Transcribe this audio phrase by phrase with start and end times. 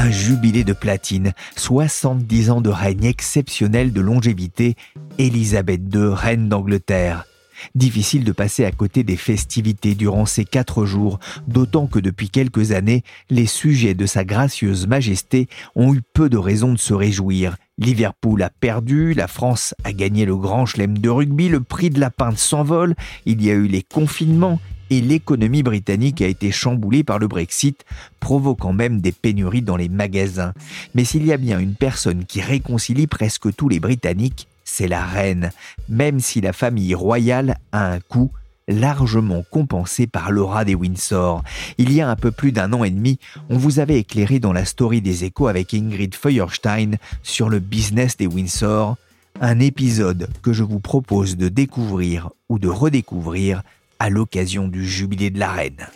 [0.00, 4.74] Un jubilé de platine, 70 ans de règne exceptionnel de longévité,
[5.18, 7.26] Élisabeth II, reine d'Angleterre.
[7.74, 12.72] Difficile de passer à côté des festivités durant ces quatre jours, d'autant que depuis quelques
[12.72, 17.56] années, les sujets de sa gracieuse majesté ont eu peu de raisons de se réjouir.
[17.76, 22.00] Liverpool a perdu, la France a gagné le grand chelem de rugby, le prix de
[22.00, 22.94] la pinte s'envole,
[23.26, 27.84] il y a eu les confinements et l'économie britannique a été chamboulée par le Brexit,
[28.18, 30.52] provoquant même des pénuries dans les magasins.
[30.94, 35.04] Mais s'il y a bien une personne qui réconcilie presque tous les Britanniques, c'est la
[35.04, 35.50] reine,
[35.88, 38.30] même si la famille royale a un coût
[38.68, 41.42] largement compensé par l'aura des Windsor.
[41.78, 44.52] Il y a un peu plus d'un an et demi, on vous avait éclairé dans
[44.52, 48.96] la story des échos avec Ingrid Feuerstein sur le business des Windsor,
[49.40, 53.62] un épisode que je vous propose de découvrir ou de redécouvrir
[54.00, 55.86] à l'occasion du jubilé de la reine.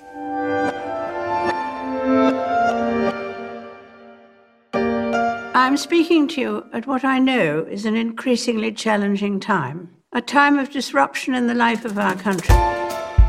[5.57, 10.59] I'm speaking to you at what I know is an increasingly challenging time, a time
[10.59, 12.55] of disruption in the life of our country.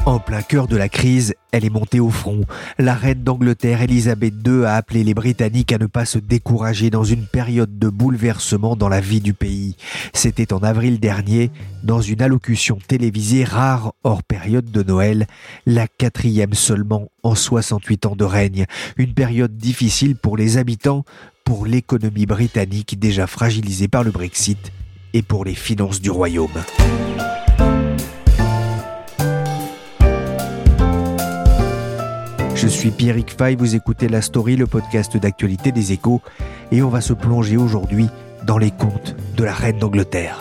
[0.05, 2.41] En plein cœur de la crise, elle est montée au front.
[2.77, 7.03] La reine d'Angleterre, Elisabeth II, a appelé les Britanniques à ne pas se décourager dans
[7.03, 9.77] une période de bouleversement dans la vie du pays.
[10.13, 11.49] C'était en avril dernier,
[11.81, 15.25] dans une allocution télévisée rare hors période de Noël,
[15.65, 18.67] la quatrième seulement en 68 ans de règne.
[18.97, 21.03] Une période difficile pour les habitants,
[21.43, 24.71] pour l'économie britannique déjà fragilisée par le Brexit
[25.13, 26.61] et pour les finances du royaume.
[32.55, 36.21] Je suis Pierrick Fay, vous écoutez La Story, le podcast d'actualité des échos,
[36.71, 38.07] et on va se plonger aujourd'hui
[38.47, 40.39] dans les contes de la reine d'Angleterre.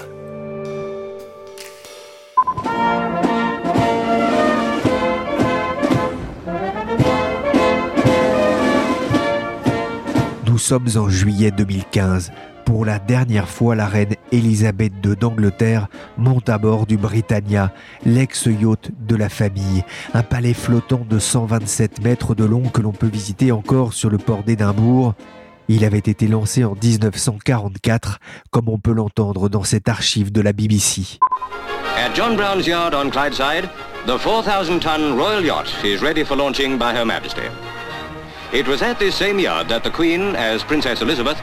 [10.46, 12.30] Nous sommes en juillet 2015.
[12.64, 17.72] Pour la dernière fois, la reine Elisabeth II d'Angleterre monte à bord du Britannia,
[18.06, 23.06] l'ex-yacht de la famille, un palais flottant de 127 mètres de long que l'on peut
[23.06, 25.14] visiter encore sur le port d'Édimbourg.
[25.68, 28.18] Il avait été lancé en 1944,
[28.50, 31.18] comme on peut l'entendre dans cette archive de la BBC.
[31.96, 33.68] At John Brown's yard on Clydeside,
[34.06, 37.48] the 4,000-ton Royal Yacht is ready for launching by Her Majesty.
[38.52, 41.38] It was at this same yard that the Queen, as Princess Elizabeth,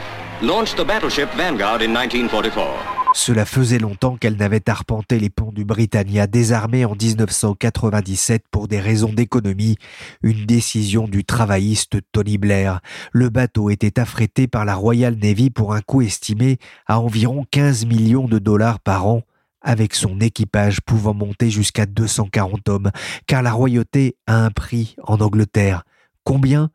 [1.38, 2.68] Vanguard 1944.
[3.14, 8.80] Cela faisait longtemps qu'elle n'avait arpenté les ponts du Britannia désarmé en 1997 pour des
[8.80, 9.78] raisons d'économie,
[10.24, 12.80] une décision du travailliste Tony Blair.
[13.12, 16.58] Le bateau était affrété par la Royal Navy pour un coût estimé
[16.88, 19.22] à environ 15 millions de dollars par an
[19.62, 22.92] avec son équipage pouvant monter jusqu'à 240 hommes,
[23.28, 25.84] car la royauté a un prix en Angleterre.
[26.24, 26.72] Combien?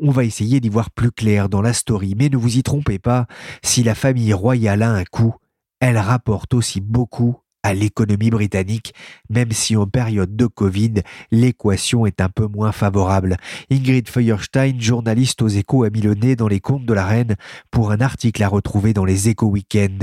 [0.00, 2.98] On va essayer d'y voir plus clair dans la story, mais ne vous y trompez
[2.98, 3.26] pas,
[3.62, 5.34] si la famille royale a un coût,
[5.80, 8.94] elle rapporte aussi beaucoup à l'économie britannique,
[9.28, 11.02] même si en période de Covid,
[11.32, 13.36] l'équation est un peu moins favorable.
[13.72, 16.00] Ingrid Feuerstein, journaliste aux échos, a mis
[16.36, 17.34] dans les comptes de la reine
[17.72, 19.98] pour un article à retrouver dans les échos week-end.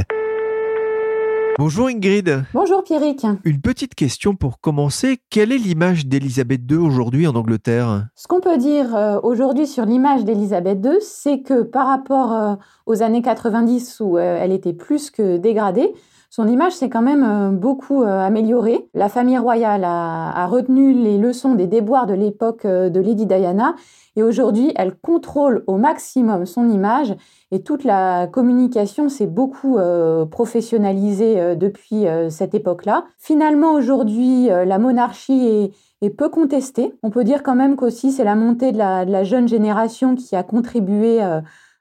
[1.59, 2.45] Bonjour Ingrid.
[2.53, 3.25] Bonjour Pierrick.
[3.43, 5.19] Une petite question pour commencer.
[5.29, 8.07] Quelle est l'image d'Elisabeth II aujourd'hui en Angleterre?
[8.15, 12.55] Ce qu'on peut dire euh, aujourd'hui sur l'image d'Elisabeth II, c'est que par rapport euh,
[12.87, 15.93] aux années 90 où euh, elle était plus que dégradée,
[16.35, 18.89] son image s'est quand même beaucoup améliorée.
[18.95, 23.75] La famille royale a, retenu les leçons des déboires de l'époque de Lady Diana
[24.15, 27.15] et aujourd'hui elle contrôle au maximum son image
[27.53, 33.05] et toute la communication s'est beaucoup euh, professionnalisée euh, depuis euh, cette époque-là.
[33.19, 35.71] Finalement, aujourd'hui, la monarchie
[36.01, 36.93] est, peu contestée.
[37.03, 40.41] On peut dire quand même qu'aussi c'est la montée de la, jeune génération qui a
[40.41, 41.21] contribué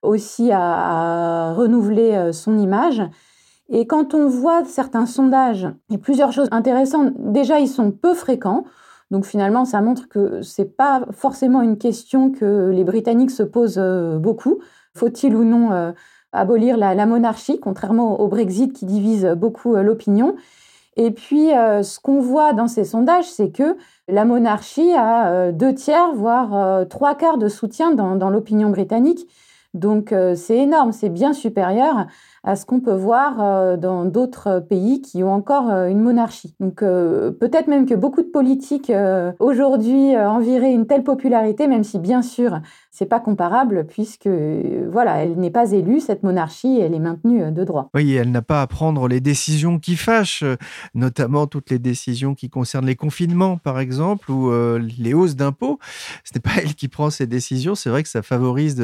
[0.03, 3.03] aussi à, renouveler son image.
[3.75, 5.67] Et quand on voit certains sondages,
[6.03, 7.15] plusieurs choses intéressantes.
[7.17, 8.65] Déjà, ils sont peu fréquents.
[9.11, 13.43] Donc finalement, ça montre que ce n'est pas forcément une question que les Britanniques se
[13.43, 13.83] posent
[14.21, 14.59] beaucoup.
[14.95, 15.93] Faut-il ou non euh,
[16.33, 20.37] abolir la, monarchie, contrairement au Brexit qui divise beaucoup euh, l'opinion?
[20.97, 23.79] Et puis, ce qu'on voit dans ces sondages, c'est que
[24.09, 29.27] la monarchie a deux tiers, voire trois quarts de soutien dans l'opinion britannique.
[29.75, 32.07] Donc euh, c'est énorme, c'est bien supérieur
[32.45, 36.55] à ce qu'on peut voir euh, dans d'autres pays qui ont encore euh, une monarchie.
[36.61, 38.93] Donc peut-être même que beaucoup de politiques
[39.39, 42.61] aujourd'hui enviraient une telle popularité, même si bien sûr
[42.93, 47.65] c'est pas comparable puisque voilà, elle n'est pas élue cette monarchie, elle est maintenue de
[47.65, 47.91] droit.
[47.94, 50.44] Oui, elle n'a pas à prendre les décisions qui fâchent,
[50.94, 54.53] notamment toutes les décisions qui concernent les confinements par exemple ou
[54.99, 55.79] les hausses d'impôts.
[56.25, 57.75] Ce n'est pas elle qui prend ces décisions.
[57.75, 58.83] C'est vrai que ça favorise,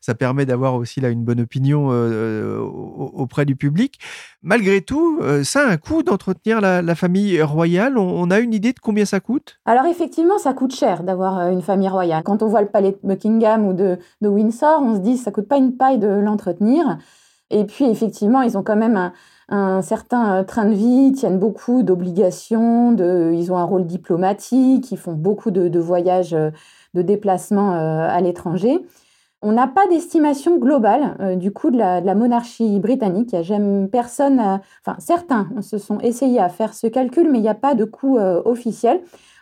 [0.00, 3.98] ça permet d'avoir aussi là une bonne opinion euh, auprès du public.
[4.42, 7.98] Malgré tout, euh, ça a un coût d'entretenir la, famille royale.
[7.98, 9.60] On, a une idée de combien ça coûte?
[9.64, 12.22] Alors effectivement, ça coûte cher d'avoir euh, une famille royale.
[12.24, 15.48] Quand on voit le palais de Buckingham ou de, Windsor, on se dit ça coûte
[15.48, 16.98] pas une paille de l'entretenir.
[17.50, 19.12] Et puis effectivement, ils ont quand même
[19.48, 25.14] un, certain train de vie, tiennent beaucoup d'obligations, ils ont un rôle diplomatique, ils font
[25.14, 28.84] beaucoup de, voyages, de déplacements à l'étranger.
[29.42, 33.32] On n'a pas d'estimation globale euh, du coût de la, monarchie britannique.
[33.32, 34.38] Il personne,
[34.84, 37.84] enfin certains se sont essayés à faire ce calcul, mais il n'y a pas de
[37.84, 39.00] coût euh, officiel.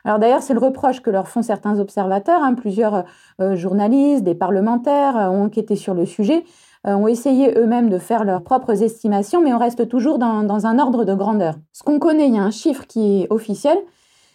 [0.08, 2.42] Alors d'ailleurs, c'est le reproche que leur font certains observateurs.
[2.42, 2.54] Hein.
[2.54, 3.04] Plusieurs
[3.42, 6.44] euh, journalistes, des parlementaires ont enquêté sur le sujet,
[6.84, 11.04] ont essayé eux-mêmes de faire leurs propres estimations, mais on reste toujours dans, un ordre
[11.04, 11.56] de grandeur.
[11.72, 13.76] Ce qu'on connaît, il y a un chiffre qui est officiel,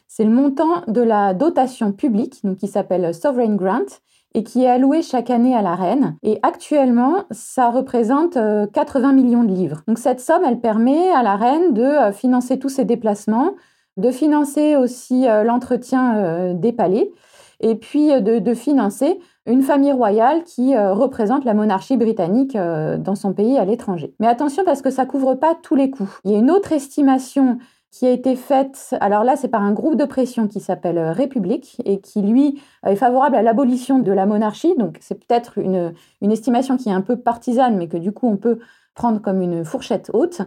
[0.08, 3.98] c'est le montant de la dotation publique, donc qui s'appelle Sovereign Grant,
[4.36, 6.18] et qui est alloué chaque année à la reine.
[6.22, 9.82] Et actuellement, ça représente 80 euh, millions de livres.
[9.88, 13.54] Donc cette somme, elle permet à la reine de euh, financer tous ses déplacements,
[13.98, 17.12] de financer aussi euh, l'entretien des palais,
[17.60, 23.58] et puis de, financer une famille royale qui représente la monarchie britannique dans son pays
[23.58, 24.14] à l'étranger.
[24.20, 26.10] Mais attention parce que ça couvre pas tous les coûts.
[26.26, 27.58] Il y a une autre estimation
[27.94, 31.12] qui a été faite, alors là c'est par un groupe de pression qui s'appelle euh,
[31.12, 34.74] République et qui lui est favorable à l'abolition de la monarchie.
[34.80, 38.38] Donc c'est peut-être une, estimation qui est un peu partisane mais que du coup on
[38.38, 38.58] peut
[38.96, 40.42] prendre comme une fourchette haute,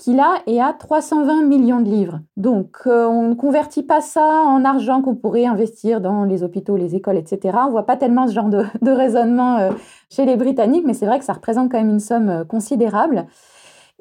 [0.00, 2.20] qui là est à 320 millions de livres.
[2.36, 6.76] Donc euh, on ne convertit pas ça en argent qu'on pourrait investir dans les hôpitaux,
[6.76, 7.58] les écoles, etc.
[7.66, 9.70] On voit pas tellement ce genre de, de raisonnement euh,
[10.08, 13.26] chez les Britanniques, mais c'est vrai que ça représente quand même une somme considérable.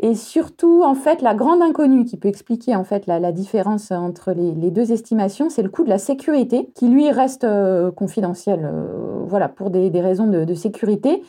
[0.01, 4.31] Et surtout, en fait, la grande inconnue qui peut expliquer en fait la, différence entre
[4.31, 9.24] les, deux estimations, c'est le coût de la sécurité, qui lui reste euh, confidentiel, euh,
[9.28, 11.22] voilà, pour des, raisons de, sécurité.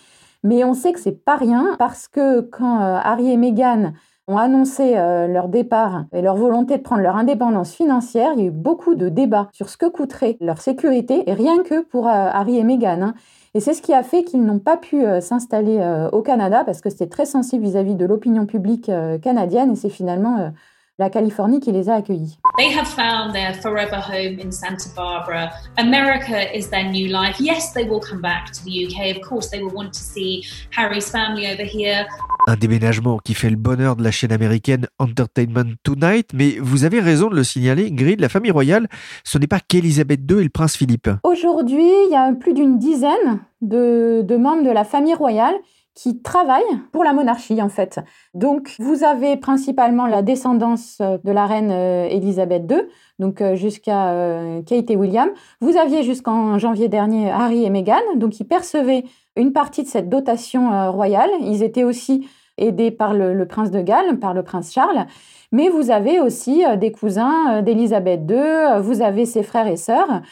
[0.45, 3.93] Mais on sait que c'est pas rien parce que quand euh, Harry et Meghan
[4.31, 8.47] ont annoncé leur départ et leur volonté de prendre leur indépendance financière, il y a
[8.47, 12.59] eu beaucoup de débats sur ce que coûterait leur sécurité, et rien que pour Harry
[12.59, 13.03] et Meghan.
[13.03, 13.15] Hein.
[13.55, 16.63] Et c'est ce qui a fait qu'ils n'ont pas pu euh, s'installer euh, au Canada
[16.65, 20.53] parce que c'était très sensible vis-à-vis de l'opinion publique euh, canadienne et c'est finalement
[21.01, 22.39] la Californie qui les a accueillis.
[22.59, 25.51] They have found their forever home in Santa Barbara.
[25.79, 27.41] America is their new life.
[27.41, 29.17] Yes, they will come back to the UK.
[29.17, 30.45] Of course, they will want to see
[30.77, 32.07] Harry's family over here.
[32.47, 37.01] Un déménagement qui fait le bonheur de la chaîne américaine Entertainment Tonight, mais vous avez
[37.01, 38.87] raison de le signaler, Grid, la famille royale,
[39.25, 41.09] ce n'est pas qu'Elisabeth II et le prince Philippe.
[41.23, 45.55] Aujourd'hui, il y a plus d'une dizaine de, de membres de la famille royale
[46.01, 48.01] qui travaillent pour la monarchie en fait.
[48.33, 52.79] Donc vous avez principalement la descendance euh, de la reine Elisabeth II,
[53.19, 55.29] donc euh, jusqu'à euh, Kate et William.
[55.61, 59.05] Vous aviez jusqu'en janvier dernier Harry et Meghan, donc ils percevaient
[59.37, 61.31] une partie de cette dotation royale.
[61.41, 62.27] Ils étaient aussi
[62.57, 65.07] aidés par le, prince de Galles, par le prince Charles.
[65.53, 70.23] Mais vous avez aussi des cousins d'Elisabeth II, vous avez ses frères et sœurs.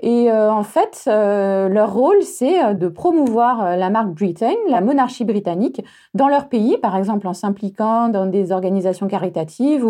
[0.00, 4.82] Et euh, en fait, euh, leur rôle, c'est euh, de promouvoir la marque Britain, la
[4.82, 9.86] monarchie britannique, dans leur pays, par exemple en s'impliquant dans des organisations caritatives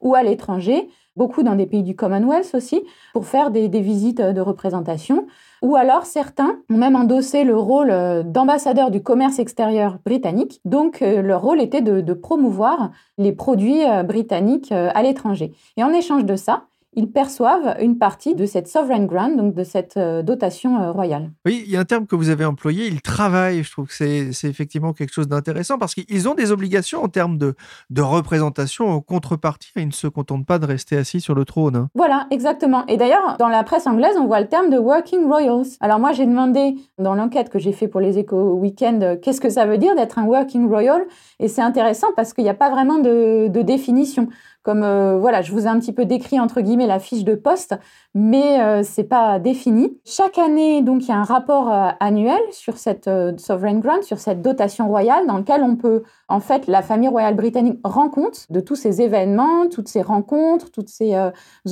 [0.00, 4.40] ou, à l'étranger, beaucoup dans des pays du Commonwealth aussi, pour faire des, visites de
[4.40, 5.26] représentation.
[5.62, 7.92] Ou alors certains ont même endossé le rôle
[8.24, 10.60] d'ambassadeur du commerce extérieur britannique.
[10.64, 15.52] Donc leur rôle était de promouvoir les produits britanniques à l'étranger.
[15.76, 16.62] Et en échange de ça,
[16.98, 21.30] ils perçoivent une partie de cette sovereign grant, donc de cette euh, dotation euh, royale.
[21.46, 23.62] Oui, il y a un terme que vous avez employé, ils travaillent.
[23.62, 27.38] Je trouve que c'est effectivement quelque chose d'intéressant parce qu'ils ont des obligations en termes
[27.38, 27.54] de,
[27.90, 29.70] de représentation en contrepartie.
[29.76, 31.76] Ils ne se contentent pas de rester assis sur le trône.
[31.76, 31.88] Hein.
[31.94, 32.84] Voilà, exactement.
[32.86, 35.68] Et d'ailleurs, dans la presse anglaise, on voit le terme de working royals.
[35.78, 39.40] Alors moi, j'ai demandé dans l'enquête que j'ai fait pour les échos week-end, euh, qu'est-ce
[39.40, 41.02] que ça veut dire d'être un working royal?
[41.38, 44.28] Et c'est intéressant parce qu'il n'y a pas vraiment de, de définition.
[44.68, 47.34] Comme euh, voilà, je vous ai un petit peu décrit entre guillemets la fiche de
[47.34, 47.74] poste,
[48.14, 49.98] mais euh, c'est pas défini.
[50.04, 53.08] Chaque année, donc, il y a un rapport euh, annuel sur cette
[53.38, 57.34] sovereign grant, sur cette dotation royale, dans lequel on peut, en fait, la famille royale
[57.34, 61.16] britannique rend compte de tous ces événements, toutes ces rencontres, toutes ces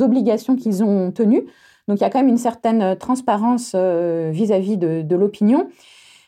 [0.00, 1.44] obligations qu'ils ont tenues.
[1.88, 5.68] Donc, il y a quand même une certaine transparence vis-à-vis de l'opinion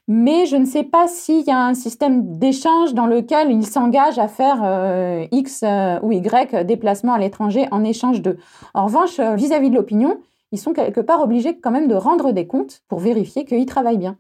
[0.09, 4.19] mais je ne sais pas s'il y a un système d'échange dans lequel ils s'engagent
[4.19, 8.39] à faire euh, X euh, ou Y déplacements à l'étranger en échange de.
[8.73, 10.19] En revanche, euh, vis-à-vis de l'opinion,
[10.51, 13.99] ils sont quelque part obligés quand même de rendre des comptes pour vérifier qu'ils travaillent
[13.99, 14.17] bien.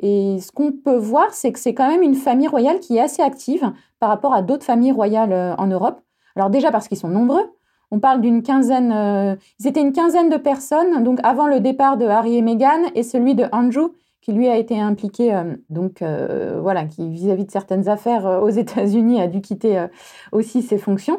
[0.00, 3.00] Et ce qu'on peut voir, c'est que c'est quand même une famille royale qui est
[3.00, 6.00] assez active par rapport à d'autres familles royales en Europe.
[6.34, 7.52] Alors déjà parce qu'ils sont nombreux.
[7.90, 12.06] On parle d'une quinzaine, ils étaient une quinzaine de personnes, donc avant le départ de
[12.06, 13.92] Harry et Meghan et celui de Andrew,
[14.28, 18.40] qui lui a été impliqué, euh, donc euh, voilà, qui vis-à-vis de certaines affaires euh,
[18.40, 19.86] aux États-Unis a dû quitter
[20.32, 21.18] aussi ses fonctions.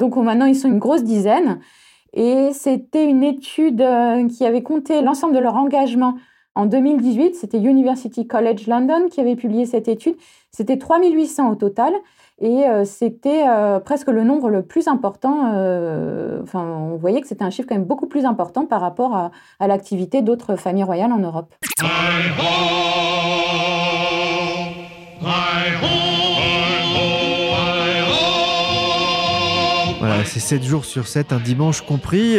[0.00, 1.60] Donc maintenant, ils sont une grosse dizaine.
[2.14, 3.84] Et c'était une étude
[4.30, 6.16] qui avait compté l'ensemble de leur engagement
[6.58, 7.36] en 2018.
[7.36, 10.16] C'était University College London qui avait publié cette étude.
[10.50, 11.92] C'était 3800 au total.
[12.40, 15.52] Et euh, c'était euh, presque le nombre le plus important.
[15.54, 19.14] Euh, enfin, on voyait que c'était un chiffre quand même beaucoup plus important par rapport
[19.14, 21.54] à, à l'activité d'autres familles royales en Europe.
[30.24, 32.36] C'est 7 jours sur 7, un dimanche compris.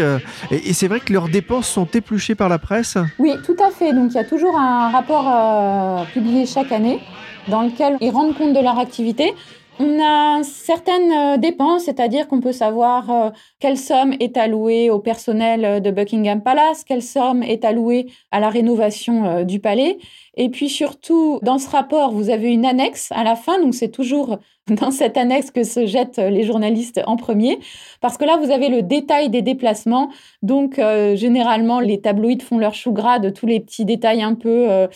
[0.51, 3.93] Et, c'est vrai que leurs dépenses sont épluchées par la presse Oui, tout à fait.
[3.93, 6.99] Donc il y a toujours un rapport publié chaque année
[7.47, 9.33] dans lequel ils rendent compte de leur activité.
[9.81, 13.29] On a certaines euh, dépenses, c'est-à-dire qu'on peut savoir euh,
[13.61, 18.41] quelle somme est allouée au personnel euh, de Buckingham Palace, quelle somme est allouée à
[18.41, 19.97] la rénovation du palais.
[20.35, 23.91] Et puis surtout, dans ce rapport, vous avez une annexe à la fin, donc c'est
[23.91, 24.39] toujours
[24.81, 27.59] dans cette annexe que se jettent les journalistes en premier,
[28.01, 30.09] parce que là, vous avez le détail des déplacements.
[30.41, 34.35] Donc, euh, généralement, les tabloïds font leur chou gras de tous les petits détails un
[34.35, 34.87] peu, euh,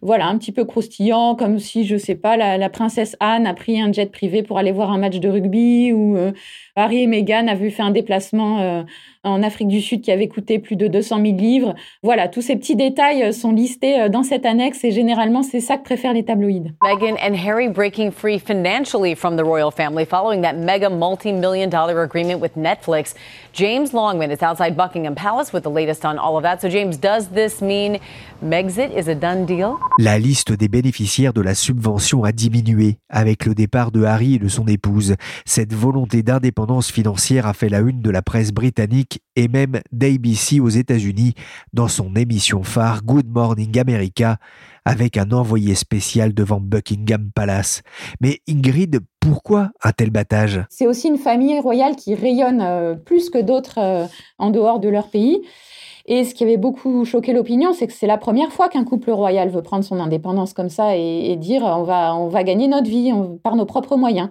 [0.00, 3.80] voilà, un petit peu croustillants, comme si, je sais pas, la, princesse Anne a pris
[3.80, 6.32] un jet privé pour aller voir un match de rugby, ou euh,
[6.76, 8.84] Harry et Meghan avaient fait un déplacement
[9.24, 11.74] en Afrique du Sud qui avait coûté plus de 200 000 livres.
[12.02, 15.84] Voilà, tous ces petits détails sont listés dans cette annexe et généralement, c'est ça que
[15.84, 16.72] préfèrent les tabloïds.
[16.82, 22.02] Meghan and Harry breaking free financially from the royal family following that mega multi-million dollar
[22.02, 23.14] agreement with Netflix.
[23.52, 26.60] James Longman is outside Buckingham Palace with the latest on all of that.
[26.60, 27.98] So James, does this mean
[28.42, 29.78] Megxit is a done deal?
[29.98, 34.38] La liste des bénéficiaires de la subvention a diminué avec le départ de Harry et
[34.38, 35.16] de son épouse.
[35.44, 40.60] Cette volonté d'indépendance financière a fait la une de la presse britannique et même d'ABC
[40.60, 41.34] aux États-Unis
[41.72, 44.38] dans son émission phare Good Morning America
[44.84, 47.82] avec un envoyé spécial devant Buckingham Palace.
[48.20, 50.64] Mais Ingrid, pourquoi un tel battage?
[50.70, 54.06] C'est aussi une famille royale qui rayonne euh, plus que d'autres euh,
[54.38, 55.42] en dehors de leur pays.
[56.06, 59.12] Et ce qui avait beaucoup choqué l'opinion, c'est que c'est la première fois qu'un couple
[59.12, 62.90] royal veut prendre son indépendance comme ça et, dire on va, on va gagner notre
[62.90, 63.12] vie
[63.44, 64.28] par nos propres moyens.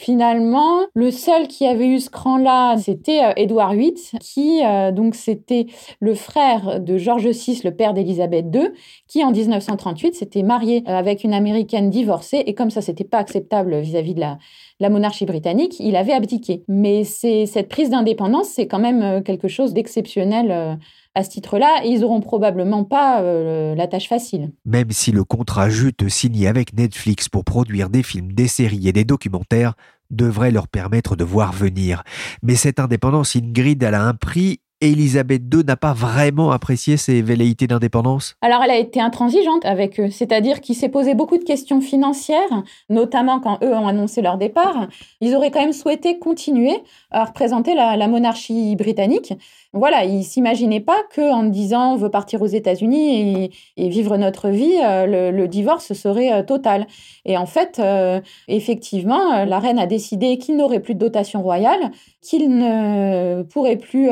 [0.00, 5.14] Finalement, le seul qui avait eu ce cran-là, c'était euh, Édouard VIII, qui euh, donc
[5.14, 5.66] c'était
[6.00, 8.70] le frère de George VI, le père d'Élisabeth II,
[9.08, 12.42] qui en 1938 s'était marié euh, avec une américaine divorcée.
[12.46, 14.38] Et comme ça c'était pas acceptable vis-à-vis de la,
[14.80, 16.64] la monarchie britannique, il avait abdiqué.
[16.66, 20.78] Mais c'est cette prise d'indépendance, c'est quand même quelque chose d'exceptionnel
[21.14, 24.52] à ce titre-là, et ils n'auront probablement pas la tâche facile.
[24.64, 28.92] Même si le contrat jute signé avec Netflix pour produire des films, des séries et
[28.92, 29.74] des documentaires
[30.10, 32.02] devrait leur permettre de voir venir.
[32.42, 37.20] Mais cette indépendance, Ingrid, elle a un prix Élisabeth II n'a pas vraiment apprécié ses
[37.20, 41.44] velléités d'indépendance Alors elle a été intransigeante avec eux, c'est-à-dire qu'il s'est posé beaucoup de
[41.44, 44.88] questions financières, notamment quand eux ont annoncé leur départ.
[45.20, 46.76] Ils auraient quand même souhaité continuer
[47.10, 49.34] à représenter la, monarchie britannique.
[49.72, 54.48] Voilà, ils s'imaginaient pas que en disant on veut partir aux États-Unis et, vivre notre
[54.48, 56.86] vie, euh, le, divorce serait euh, total.
[57.24, 61.92] Et en fait, euh, effectivement, la reine a décidé qu'il n'aurait plus de dotation royale,
[62.20, 64.10] qu'il ne pourrait plus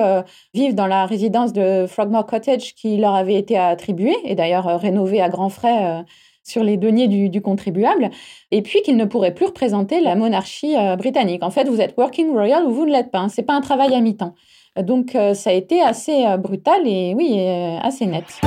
[0.58, 4.76] vivent dans la résidence de Frogmore Cottage qui leur avait été attribuée, et d'ailleurs euh,
[4.76, 6.02] rénovée à grands frais euh,
[6.42, 8.10] sur les deniers du, contribuable,
[8.50, 11.44] et puis qu'ils ne pourraient plus représenter la monarchie euh, britannique.
[11.44, 13.20] En fait, vous êtes working royal ou vous ne l'êtes pas.
[13.20, 13.28] Hein.
[13.28, 14.34] C'est pas un travail à mi-temps.
[14.82, 17.40] Donc, ça a été assez brutal et oui,
[17.82, 18.40] assez net.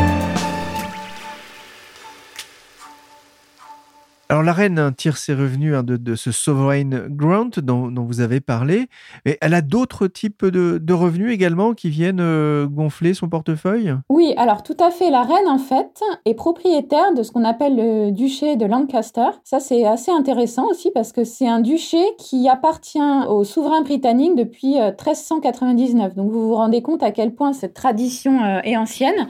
[4.31, 8.87] Alors la reine tire ses revenus hein, de, ce sovereign grant dont, vous avez parlé,
[9.25, 13.93] mais elle a d'autres types de, revenus également qui viennent euh, gonfler son portefeuille?
[14.07, 15.09] Oui, alors tout à fait.
[15.09, 19.31] La reine en fait est propriétaire de ce qu'on appelle le duché de Lancaster.
[19.43, 24.37] Ça c'est assez intéressant aussi parce que c'est un duché qui appartient au souverain britannique
[24.37, 26.13] depuis 1399.
[26.13, 29.27] Euh, Donc vous vous rendez compte à quel point cette tradition euh, est ancienne.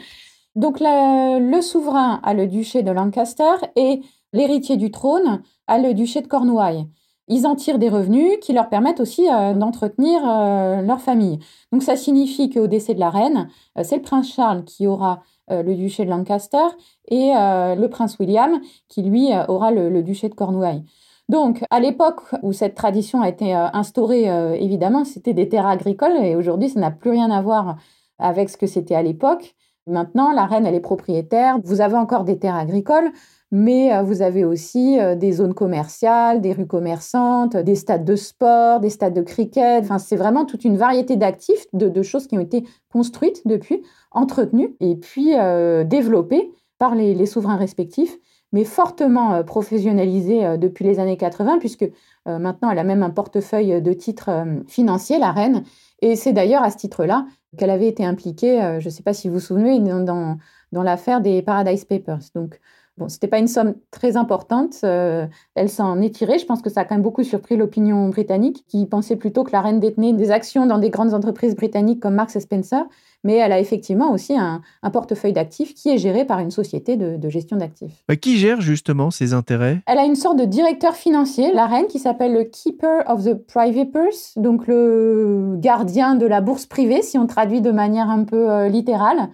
[0.56, 4.02] Donc le souverain a le duché de Lancaster et
[4.34, 6.88] l'héritier du trône a le duché de Cornouailles.
[7.28, 11.40] Ils en tirent des revenus qui leur permettent aussi euh, d'entretenir euh, leur famille.
[11.72, 13.48] Donc ça signifie qu'au décès de la reine,
[13.78, 16.64] euh, c'est le prince Charles qui aura le duché de Lancaster
[17.10, 20.86] et le prince William qui lui aura le, duché de Cornouailles.
[21.28, 24.28] Donc, à l'époque où cette tradition a été instaurée,
[24.62, 27.76] évidemment, c'était des terres agricoles et aujourd'hui, ça n'a plus rien à voir
[28.18, 29.54] avec ce que c'était à l'époque.
[29.88, 31.58] Maintenant, la reine, elle est propriétaire.
[31.66, 33.12] Vous avez encore des terres agricoles,
[33.52, 38.16] mais euh, vous avez aussi euh, des zones commerciales, des rues commerçantes, des stades de
[38.16, 39.84] sport, des stades de cricket.
[39.84, 44.76] Enfin, c'est vraiment toute une variété d'actifs, de, choses qui ont été construites depuis, entretenues
[44.80, 48.18] et puis euh, développées par les, souverains respectifs,
[48.54, 51.88] mais fortement professionnalisées depuis les années 80, puisque
[52.26, 54.32] maintenant elle a même un portefeuille de titres
[54.68, 55.64] financiers, la reine.
[56.02, 59.28] Et c'est d'ailleurs à ce titre-là qu'elle avait été impliquée, je ne sais pas si
[59.28, 60.38] vous vous souvenez, dans,
[60.72, 62.32] dans l'affaire des Paradise Papers.
[62.34, 62.60] Donc,
[63.02, 64.76] Bon, c'était pas une somme très importante.
[64.84, 66.38] Euh, elle s'en est tirée.
[66.38, 69.52] Je pense que ça a quand même beaucoup surpris l'opinion britannique, qui pensait plutôt que
[69.52, 72.84] la reine détenait des actions dans des grandes entreprises britanniques comme Marks Spencer.
[73.24, 74.62] Mais elle a effectivement aussi un,
[74.94, 78.04] portefeuille d'actifs qui est géré par une société de, gestion d'actifs.
[78.08, 79.82] Bah, qui gère justement ses intérêts?
[79.88, 83.34] Elle a une sorte de directeur financier, la reine, qui s'appelle le Keeper of the
[83.34, 88.26] Private Purse, donc le gardien de la bourse privée, si on traduit de manière un
[88.26, 89.30] peu euh, littérale.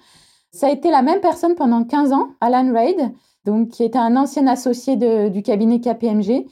[0.52, 3.12] Ça a été la même personne pendant 15 ans, Alan Reid
[3.48, 4.98] donc qui était un ancien associé
[5.30, 6.46] du cabinet KPMG.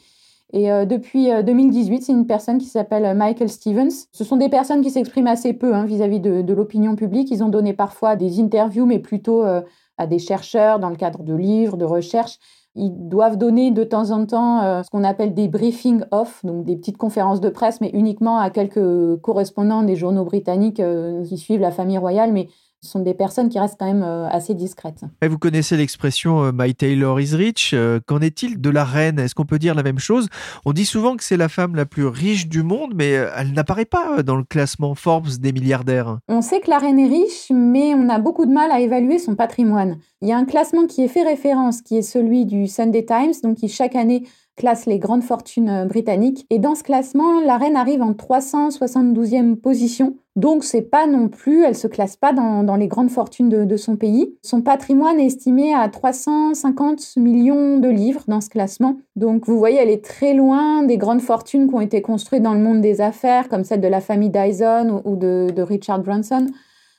[0.54, 4.08] Et euh, depuis 2018, euh, c'est une personne qui s'appelle euh, Michael Stevens.
[4.14, 7.30] Ce sont des personnes qui s'expriment assez peu hein, vis-à-vis de, l'opinion publique.
[7.32, 11.36] Ils ont donné parfois des interviews, mais plutôt à des chercheurs dans le cadre de
[11.36, 12.40] livres, de recherches.
[12.75, 16.78] Ils doivent donner de temps en temps ce qu'on appelle des briefings off, donc des
[16.78, 20.82] petites conférences de presse, mais uniquement à quelques correspondants des journaux britanniques
[21.25, 22.32] qui suivent la famille royale.
[22.32, 22.48] Mais
[22.86, 25.01] ce sont des personnes qui restent quand même euh, assez discrètes.
[25.22, 27.72] Et vous connaissez l'expression euh, My Taylor is rich.
[27.74, 29.20] Euh, qu'en est-il de la reine?
[29.20, 30.30] Est-ce qu'on peut dire la même chose?
[30.65, 33.86] On dit souvent que c'est la femme la plus riche du monde, mais elle n'apparaît
[33.86, 36.20] pas dans le classement Forbes des milliardaires.
[36.27, 39.18] On sait que la reine est riche, mais on a beaucoup de mal à évaluer
[39.18, 39.98] son patrimoine.
[40.22, 43.34] Il y a un classement qui est fait référence, qui est celui du Sunday Times,
[43.44, 44.24] donc qui chaque année
[44.55, 46.46] classe les grandes fortunes britanniques.
[46.50, 51.63] Et dans ce classement, la reine arrive en 372e position donc, c'est pas non plus,
[51.63, 54.35] elle se classe pas dans, les grandes fortunes de, son pays.
[54.41, 58.98] Son patrimoine est estimé à 350 millions de livres dans ce classement.
[59.15, 62.53] Donc, vous voyez, elle est très loin des grandes fortunes qui ont été construites dans
[62.53, 66.48] le monde des affaires, comme celle de la famille Dyson ou, de, de Richard Branson.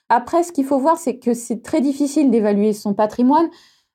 [0.08, 3.48] Après, ce qu'il faut voir, c'est que c'est très difficile d'évaluer son patrimoine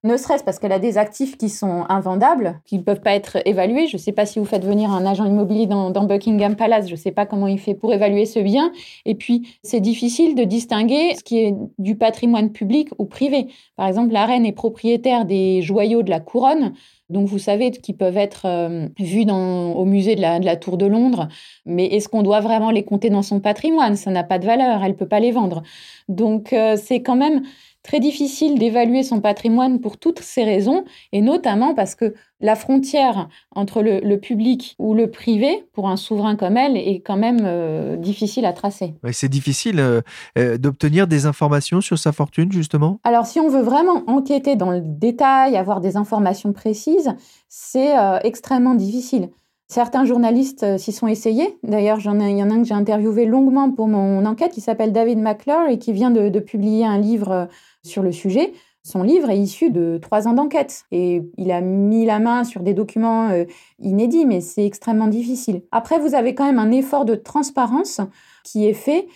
[0.03, 3.37] ne serait-ce parce qu'elle a des actifs qui sont invendables, qui ne peuvent pas être
[3.45, 3.85] évalués.
[3.85, 6.93] Je ne sais pas si vous faites venir un agent immobilier dans, Buckingham Palace, je
[6.93, 8.71] ne sais pas comment il fait pour évaluer ce bien.
[9.05, 13.47] Et puis, c'est difficile de distinguer ce qui est du patrimoine public ou privé.
[13.75, 16.73] Par exemple, la reine est propriétaire des joyaux de la couronne.
[17.11, 21.27] Donc, vous savez, qui peuvent être euh, vus au musée de la, Tour de Londres.
[21.65, 23.95] Mais est-ce qu'on doit vraiment les compter dans son patrimoine?
[23.97, 25.61] Ça n'a pas de valeur, elle ne peut pas les vendre.
[26.07, 27.43] Donc, euh, c'est quand même
[27.83, 33.29] très difficile d'évaluer son patrimoine pour toutes ces raisons, et notamment parce que la frontière
[33.55, 37.95] entre le, public ou le privé, pour un souverain comme elle, est quand même euh,
[37.97, 38.95] difficile à tracer.
[39.11, 40.01] c'est difficile euh,
[40.37, 42.99] euh, d'obtenir des informations sur sa fortune, justement?
[43.03, 47.13] Alors, si on veut vraiment enquêter dans le détail, avoir des informations précises,
[47.47, 49.29] c'est extrêmement difficile.
[49.67, 51.57] Certains journalistes s'y sont essayés.
[51.63, 52.09] D'ailleurs, il y
[52.43, 55.77] en a un que j'ai interviewé longuement pour mon enquête, qui s'appelle David McClure et
[55.77, 57.47] qui vient de, de publier un livre
[57.83, 58.53] sur le sujet.
[58.83, 62.61] Son livre est issu de trois ans d'enquête et il a mis la main sur
[62.61, 63.45] des documents euh,
[63.79, 65.61] inédits, mais c'est extrêmement difficile.
[65.71, 68.01] Après, vous avez quand même un effort de transparence
[68.43, 69.07] qui est fait,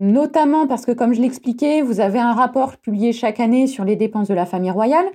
[0.00, 3.94] notamment parce que, comme je l'expliquais, vous avez un rapport publié chaque année sur les
[3.94, 5.06] dépenses de la famille royale.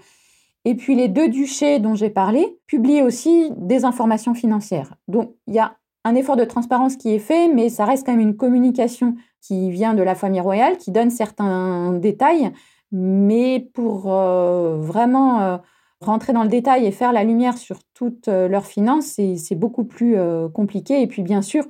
[0.63, 4.93] Et puis les deux duchés dont j'ai parlé publient aussi des informations financières.
[5.07, 8.13] Donc il y a un effort de transparence qui est fait, mais ça reste quand
[8.13, 12.51] même une communication qui vient de la famille royale, qui donne certains détails
[12.91, 15.57] mais pour euh, vraiment euh,
[16.01, 19.85] rentrer dans le détail et faire la lumière sur toutes euh, leurs finances, c'est beaucoup
[19.85, 20.17] plus
[20.53, 21.01] compliqué.
[21.01, 21.65] Et puis, bien sûr,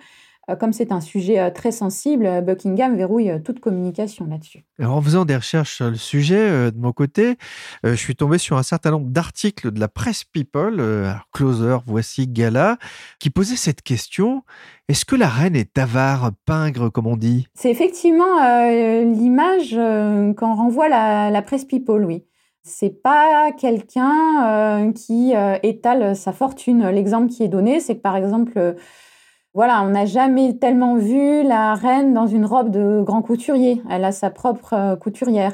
[0.55, 4.65] comme c'est un sujet euh, très sensible, Buckingham verrouille toute communication là-dessus.
[4.81, 7.37] en faisant des recherches sur le sujet, de mon côté,
[7.83, 10.83] je suis tombé sur un certain nombre d'articles de la presse People,
[11.33, 12.77] Closer, Voici, Gala,
[13.19, 14.43] qui posaient cette question.
[14.87, 17.47] Est-ce que la reine est avare, pingre, comme on dit?
[17.53, 18.41] C'est effectivement
[19.01, 19.75] l'image
[20.35, 22.25] qu'en renvoie la, la presse People, oui
[22.63, 25.33] c'est pas quelqu'un qui
[25.63, 26.89] étale sa fortune.
[26.89, 28.75] L'exemple qui est donné, c'est que par exemple,
[29.53, 33.81] voilà, on n'a jamais tellement vu la reine dans une robe de grand couturier.
[33.89, 35.53] Elle a sa propre euh, couturière.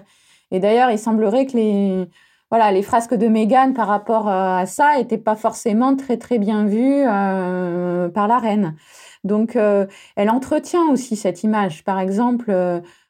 [0.51, 2.07] Et d'ailleurs, il semblerait que les,
[2.51, 6.37] voilà, les frasques de Meghan par rapport euh, à ça n'étaient pas forcément très très
[6.37, 8.75] bien vues euh, par la reine.
[9.23, 11.83] Donc, elle entretient aussi cette image.
[11.83, 12.49] Par exemple,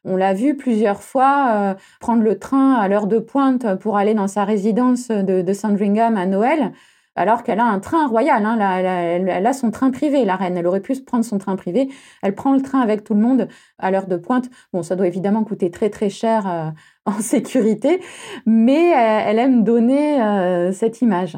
[0.04, 4.26] on l'a vu plusieurs fois prendre le train à l'heure de pointe pour aller dans
[4.26, 6.72] sa résidence de, de Sandringham à Noël
[7.18, 8.46] alors qu'elle a un train royal.
[8.46, 10.56] Hein, elle, a son train privé, la reine.
[10.56, 11.88] Elle aurait pu prendre son train privé.
[12.22, 14.48] Elle prend le train avec tout le monde à l'heure de pointe.
[14.72, 16.70] Bon, ça doit évidemment coûter très très cher euh,
[17.06, 18.00] en sécurité,
[18.46, 21.36] mais euh, elle aime donner euh, cette image.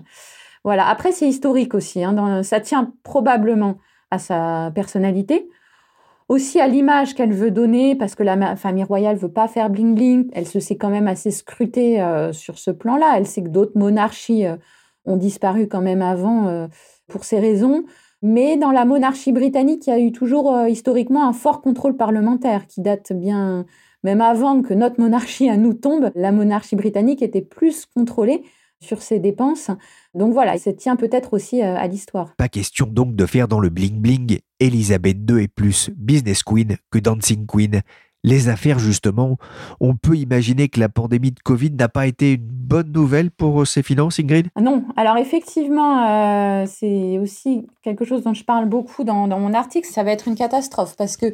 [0.64, 0.86] Voilà.
[0.86, 2.04] Après, c'est historique aussi.
[2.04, 3.78] Hein, ça tient probablement
[4.10, 5.48] à sa personnalité
[6.28, 9.96] aussi à l'image qu'elle veut donner, parce que la famille royale veut pas faire bling
[9.96, 10.30] bling.
[10.32, 13.14] Elle se sait quand même assez scrutée sur ce plan-là.
[13.16, 14.46] Elle sait que d'autres monarchies
[15.04, 16.66] ont disparu quand même avant euh,
[17.08, 17.84] pour ces raisons.
[18.22, 21.96] Mais dans la monarchie britannique, il y a eu toujours euh, historiquement un fort contrôle
[21.96, 23.64] parlementaire qui date bien,
[24.04, 28.44] même avant que notre monarchie à nous tombe, la monarchie britannique était plus contrôlée
[28.82, 29.70] sur ses dépenses.
[30.14, 32.34] Donc voilà, ça tient peut-être aussi euh, à l'histoire.
[32.36, 34.40] Pas question donc de faire dans le bling-bling.
[34.58, 37.82] Elisabeth II est plus business queen que dancing queen
[38.22, 39.36] les affaires, justement.
[39.80, 43.66] On peut imaginer que la pandémie de Covid n'a pas été une bonne nouvelle pour
[43.66, 44.48] ses finances, Ingrid?
[44.60, 49.88] Non, alors effectivement, euh, c'est aussi quelque chose dont je parle beaucoup dans, mon article.
[49.90, 51.32] Ça va être une catastrophe parce que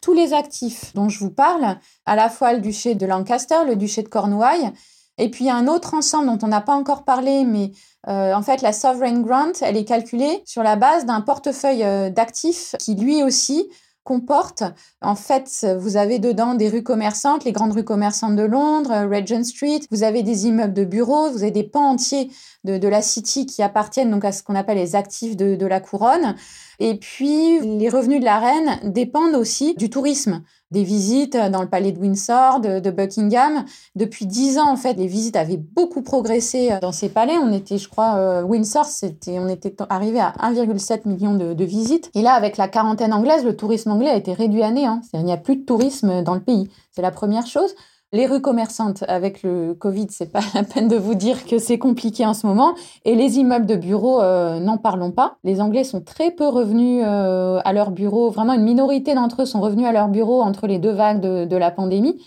[0.00, 3.76] tous les actifs dont je vous parle, à la fois le duché de Lancaster, le
[3.76, 4.72] duché de Cornouailles,
[5.18, 7.72] et puis un autre ensemble dont on n'a pas encore parlé, mais
[8.08, 12.08] euh, en fait, la Sovereign Grant, elle est calculée sur la base d'un portefeuille euh,
[12.08, 13.68] d'actifs qui, lui aussi,
[14.08, 14.64] comporte.
[15.02, 19.44] En fait, vous avez dedans des rues commerçantes, les grandes rues commerçantes de Londres, Regent
[19.44, 22.30] Street, vous avez des immeubles de bureaux, vous avez des pans entiers
[22.64, 26.36] de, la City qui appartiennent donc à ce qu'on appelle les actifs de la couronne.
[26.78, 31.68] Et puis, les revenus de la reine dépendent aussi du tourisme des visites dans le
[31.68, 33.64] palais de Windsor, de, Buckingham.
[33.94, 37.36] Depuis dix ans, en fait, les visites avaient beaucoup progressé dans ces palais.
[37.42, 38.86] On était, je crois, euh, Windsor,
[39.28, 42.10] on était arrivé à 1,7 million de, visites.
[42.14, 45.00] Et là, avec la quarantaine anglaise, le tourisme anglais a été réduit à néant.
[45.12, 46.70] Il n'y a plus de tourisme dans le pays.
[46.92, 47.74] C'est la première chose.
[48.10, 51.78] Les rues commerçantes, avec le Covid, c'est pas la peine de vous dire que c'est
[51.78, 52.74] compliqué en ce moment.
[53.04, 55.36] Et les immeubles de bureaux, euh, n'en parlons pas.
[55.44, 58.30] Les Anglais sont très peu revenus euh, à leur bureau.
[58.30, 61.56] Vraiment, une minorité d'entre eux sont revenus à leur bureau entre les deux vagues de,
[61.56, 62.24] la pandémie.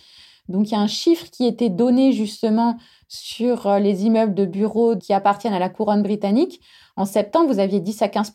[0.50, 4.46] Donc, il y a un chiffre qui était donné justement sur euh, les immeubles de
[4.46, 6.62] bureaux qui appartiennent à la couronne britannique.
[6.96, 8.34] En septembre, vous aviez 10 à 15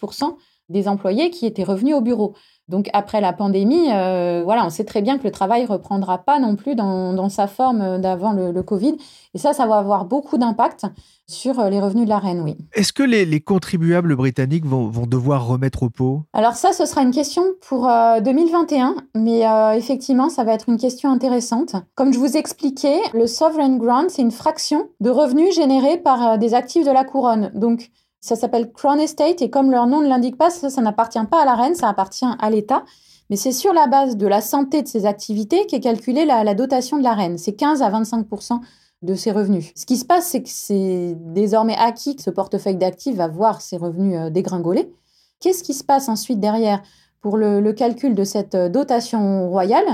[0.69, 2.35] des employés qui étaient revenus au bureau.
[2.69, 6.41] Donc après la pandémie, euh, voilà, on sait très bien que le travail reprendra pas
[6.41, 8.97] non plus dans, sa forme d'avant le, Covid.
[9.35, 10.87] Et ça, ça va avoir beaucoup d'impact
[11.29, 12.57] sur euh, les revenus de la reine, oui.
[12.73, 16.23] Est-ce que les, contribuables britanniques vont, devoir remettre au pot?
[16.33, 17.89] Alors ça, ce sera une question pour
[18.23, 19.45] 2021, euh, mais
[19.79, 21.77] effectivement, ça va être une question intéressante.
[21.95, 26.55] Comme je vous expliquais, le Sovereign Grant, c'est une fraction de revenus générés par des
[26.55, 27.53] actifs de la couronne.
[27.55, 27.91] Donc,
[28.27, 31.45] ça s'appelle Crown Estate et comme leur nom ne l'indique pas, ça, n'appartient pas à
[31.45, 32.85] la reine, ça appartient à l'État.
[33.31, 36.99] Mais c'est sur la base de la santé de ses activités qu'est calculée la, dotation
[36.99, 37.39] de la reine.
[37.39, 38.61] C'est 15 à 25%
[39.03, 39.71] de ses revenus.
[39.77, 43.61] Ce qui se passe, c'est que c'est désormais acquis que ce portefeuille d'actifs va voir
[43.61, 44.93] ses revenus euh, dégringoler.
[45.39, 46.83] Qu'est-ce qui se passe ensuite derrière
[47.21, 49.87] pour le, calcul de cette euh, dotation royale?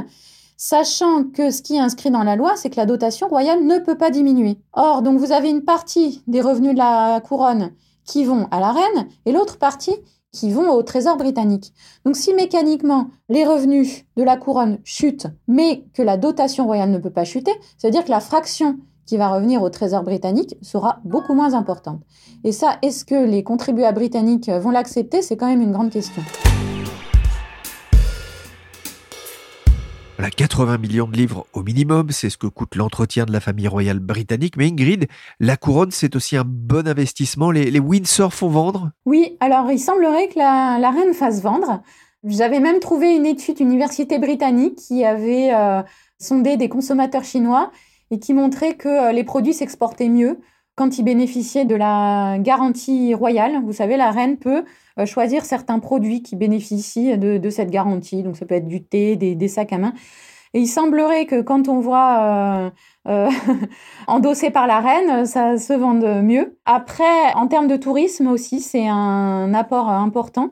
[0.57, 3.79] Sachant que ce qui est inscrit dans la loi, c'est que la dotation royale ne
[3.79, 4.59] peut pas diminuer.
[4.73, 7.73] Or, donc vous avez une partie des revenus de la couronne
[8.05, 9.97] qui vont à la reine et l'autre partie
[10.33, 11.73] qui vont au trésor britannique.
[12.05, 16.99] Donc si mécaniquement les revenus de la couronne chutent, mais que la dotation royale ne
[16.99, 21.35] peut pas chuter, c'est-à-dire que la fraction qui va revenir au trésor britannique sera beaucoup
[21.35, 22.01] moins importante.
[22.45, 25.23] Et ça, est-ce que les contribuables britanniques vont l'accepter?
[25.23, 26.23] C'est quand même une grande question.
[30.31, 33.99] 80 millions de livres au minimum, c'est ce que coûte l'entretien de la famille royale
[33.99, 34.57] britannique.
[34.57, 35.07] Mais Ingrid,
[35.41, 37.51] la couronne, c'est aussi un bon investissement.
[37.51, 38.91] Les, Windsor font vendre?
[39.05, 41.83] Oui, alors il semblerait que la, reine fasse vendre.
[42.25, 45.83] J'avais même trouvé une étude université britannique qui avait euh,
[46.19, 47.73] sondé des consommateurs chinois
[48.11, 50.39] et qui montrait que euh, les produits s'exportaient mieux.
[50.75, 53.63] Quand ils bénéficiaient de la garantie royale.
[53.65, 54.65] Vous savez, la reine peut
[54.99, 58.23] euh, choisir certains produits qui bénéficient de, cette garantie.
[58.23, 59.93] Donc ça peut être du thé, des, sacs à main.
[60.55, 62.71] Et il semblerait que quand on voit
[63.07, 63.31] euh, euh
[64.07, 66.59] endossé par la reine, ça se vende mieux.
[66.65, 70.51] Après, en termes de tourisme aussi, c'est un apport important.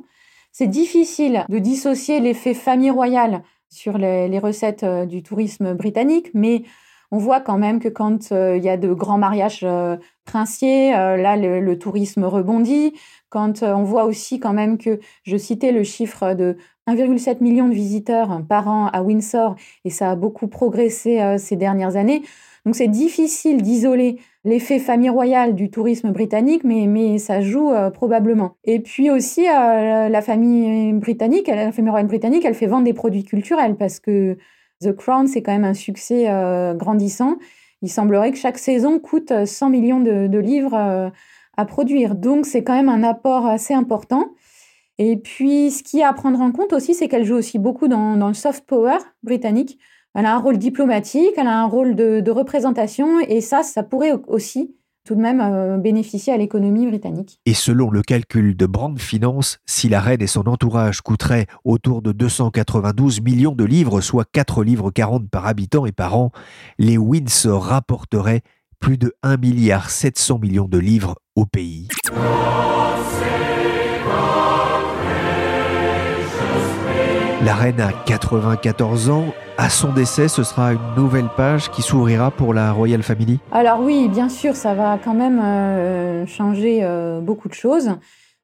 [0.52, 6.64] C'est difficile de dissocier l'effet famille royale sur les, recettes du tourisme britannique, mais
[7.10, 10.92] on voit quand même que quand euh, il y a de grands mariages euh, princiers,
[10.92, 12.94] là, le, tourisme rebondit.
[13.30, 16.56] Quand on voit aussi quand même que je citais le chiffre de
[16.88, 21.96] 1,7 million de visiteurs par an à Windsor, et ça a beaucoup progressé ces dernières
[21.96, 22.22] années.
[22.66, 27.90] Donc c'est difficile d'isoler l'effet famille royale du tourisme britannique, mais, mais ça joue euh,
[27.90, 28.56] probablement.
[28.64, 32.92] Et puis aussi, euh, la famille britannique, la famille royale britannique, elle fait vendre des
[32.92, 34.36] produits culturels parce que
[34.80, 37.36] The Crown, c'est quand même un succès euh, grandissant.
[37.82, 40.74] Il semblerait que chaque saison coûte 100 millions de, livres
[41.56, 42.14] à produire.
[42.14, 44.34] Donc c'est quand même un apport assez important.
[44.98, 47.88] Et puis, ce qui est à prendre en compte aussi, c'est qu'elle joue aussi beaucoup
[47.88, 49.78] dans le soft power britannique.
[50.14, 54.12] Elle a un rôle diplomatique, elle a un rôle de, représentation, et ça, ça pourrait
[54.26, 57.40] aussi tout de même euh, bénéficier à l'économie britannique.
[57.46, 62.02] Et selon le calcul de Brand Finance, si la reine et son entourage coûteraient autour
[62.02, 66.30] de 292 millions de livres, soit 4 livres 40 par habitant et par an,
[66.78, 68.42] les Windsor rapporteraient
[68.78, 71.88] plus de 1 milliard 700 millions de livres au pays.
[77.42, 79.24] La reine a 94 ans.
[79.56, 83.80] À son décès, ce sera une nouvelle page qui s'ouvrira pour la Royal Family Alors
[83.80, 87.92] oui, bien sûr, ça va quand même euh, changer euh, beaucoup de choses.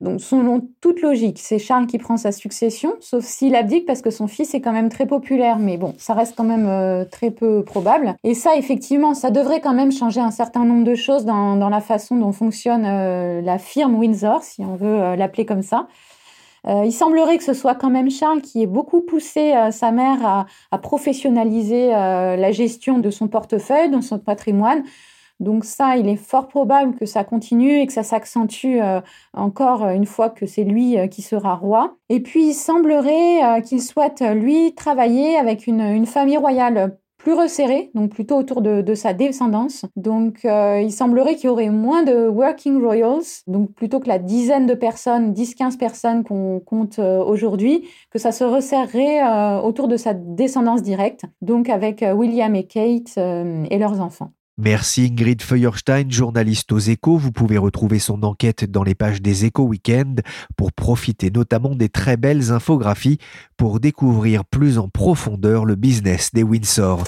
[0.01, 4.11] Donc, selon toute logique, c'est Charles qui prend sa succession, sauf s'il abdique parce que
[4.11, 5.59] son fils est quand même très populaire.
[5.59, 8.15] Mais bon, ça reste quand même euh, très peu probable.
[8.25, 11.69] Et ça, effectivement, ça devrait quand même changer un certain nombre de choses dans, dans
[11.69, 12.85] la façon dont fonctionne
[13.43, 15.87] la firme Windsor, si on veut l'appeler comme ça.
[16.69, 19.93] Euh, il semblerait que ce soit quand même Charles qui ait beaucoup poussé euh, sa
[19.93, 24.83] mère à, professionnaliser euh, la gestion de son portefeuille, de son patrimoine.
[25.39, 28.79] Donc ça, il est fort probable que ça continue et que ça s'accentue
[29.35, 31.95] encore une fois que c'est lui qui sera roi.
[32.09, 36.97] Et puis, il semblerait qu'il souhaite, lui, travailler avec une famille royale
[37.27, 39.85] plus resserré, donc plutôt autour de, sa descendance.
[39.97, 44.21] Donc euh, il semblerait qu'il y aurait moins de working royals, donc plutôt que la
[44.21, 49.89] dizaine de personnes, 10-15 personnes qu'on compte euh, aujourd'hui, que ça se resserrerait euh, autour
[49.89, 54.31] de sa descendance directe, donc avec William et Kate et leurs enfants.
[54.59, 57.19] Merci Ingrid Feuerstein, journaliste aux échos.
[57.19, 60.15] Vous pouvez retrouver son enquête dans les pages des échos week-end
[60.57, 63.19] pour profiter notamment des très belles infographies
[63.59, 67.05] pour découvrir plus en profondeur le business des Windsor.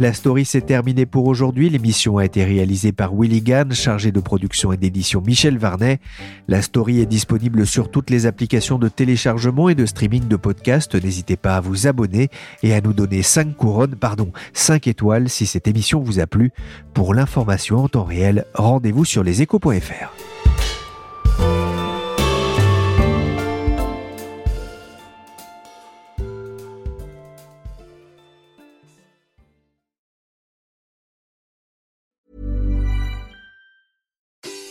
[0.00, 1.70] La story s'est terminée pour aujourd'hui.
[1.70, 5.98] L'émission a été réalisée par Willy Gann, chargé de production et d'édition Michel Varnet.
[6.46, 10.94] La story est disponible sur toutes les applications de téléchargement et de streaming de podcasts.
[10.94, 12.28] N'hésitez pas à vous abonner
[12.62, 16.52] et à nous donner 5 couronnes, pardon, 5 étoiles si cette émission vous a plu.
[16.94, 20.27] Pour l'information en temps réel, rendez-vous sur leséchos.fr.